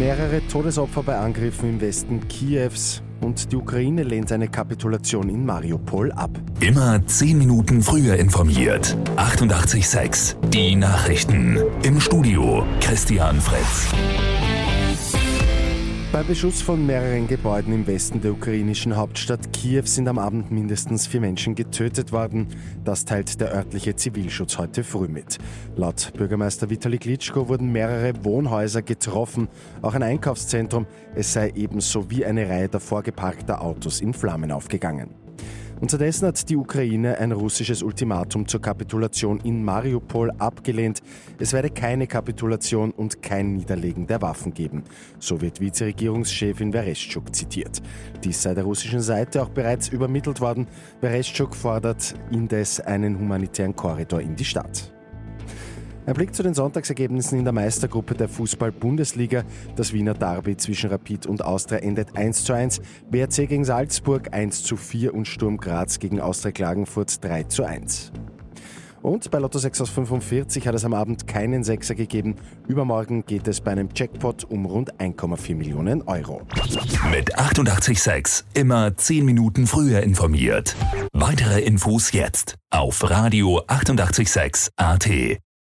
[0.00, 6.10] Mehrere Todesopfer bei Angriffen im Westen Kiews und die Ukraine lehnt eine Kapitulation in Mariupol
[6.12, 6.30] ab.
[6.60, 8.96] Immer 10 Minuten früher informiert.
[9.16, 11.58] 88.6 Die Nachrichten.
[11.82, 13.88] Im Studio Christian Fritz.
[16.12, 21.06] Bei Beschuss von mehreren Gebäuden im Westen der ukrainischen Hauptstadt Kiew sind am Abend mindestens
[21.06, 22.48] vier Menschen getötet worden.
[22.82, 25.38] Das teilt der örtliche Zivilschutz heute früh mit.
[25.76, 29.46] Laut Bürgermeister Vitali Klitschko wurden mehrere Wohnhäuser getroffen,
[29.82, 30.88] auch ein Einkaufszentrum.
[31.14, 35.14] Es sei ebenso wie eine Reihe davor geparkter Autos in Flammen aufgegangen.
[35.80, 41.00] Unterdessen hat die Ukraine ein russisches Ultimatum zur Kapitulation in Mariupol abgelehnt.
[41.38, 44.84] Es werde keine Kapitulation und kein Niederlegen der Waffen geben.
[45.18, 47.80] So wird Vizeregierungschefin Vereshchuk zitiert.
[48.22, 50.66] Dies sei der russischen Seite auch bereits übermittelt worden.
[51.00, 54.92] Vereshchuk fordert indes einen humanitären Korridor in die Stadt.
[56.10, 59.44] Ein Blick zu den Sonntagsergebnissen in der Meistergruppe der Fußball-Bundesliga.
[59.76, 62.80] Das Wiener Derby zwischen Rapid und Austria endet 1 zu 1,
[63.12, 68.10] BRC gegen Salzburg 1 zu 4 und Sturm Graz gegen Austria Klagenfurt 3 zu 1.
[69.02, 72.34] Und bei Lotto 6 aus 45 hat es am Abend keinen Sechser gegeben.
[72.66, 76.42] Übermorgen geht es bei einem Jackpot um rund 1,4 Millionen Euro.
[77.12, 80.74] Mit 886 immer 10 Minuten früher informiert.
[81.12, 85.08] Weitere Infos jetzt auf Radio 886 AT.